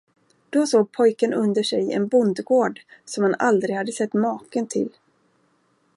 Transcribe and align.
Då 0.49 0.67
såg 0.67 0.91
pojken 0.91 1.33
under 1.33 1.63
sig 1.63 1.91
en 1.93 2.07
bondgård, 2.07 2.79
som 3.05 3.23
han 3.23 3.35
aldrig 3.39 3.75
hade 3.75 3.91
sett 3.91 4.13
maken 4.13 4.67
till. 4.67 4.89